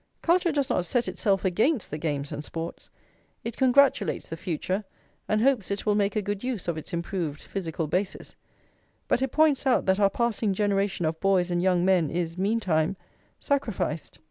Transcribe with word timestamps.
Culture 0.23 0.51
does 0.51 0.67
not 0.67 0.83
set 0.85 1.07
itself 1.07 1.45
against 1.45 1.91
the 1.91 1.99
games 1.99 2.31
and 2.31 2.43
sports; 2.43 2.89
it 3.43 3.55
congratulates 3.55 4.31
the 4.31 4.35
future, 4.35 4.83
and 5.29 5.41
hopes 5.43 5.69
it 5.69 5.85
will 5.85 5.93
make 5.93 6.15
a 6.15 6.23
good 6.23 6.43
use 6.43 6.67
of 6.67 6.75
its 6.75 6.91
improved 6.91 7.39
physical 7.43 7.85
basis; 7.85 8.35
but 9.07 9.21
it 9.21 9.31
points 9.31 9.67
out 9.67 9.85
that 9.85 9.99
our 9.99 10.09
passing 10.09 10.55
generation 10.55 11.05
of 11.05 11.19
boys 11.19 11.51
and 11.51 11.61
young 11.61 11.85
men 11.85 12.09
is, 12.09 12.35
meantime, 12.35 12.97
sacrificed. 13.37 14.17